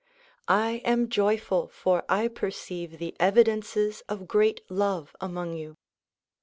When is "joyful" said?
1.09-1.67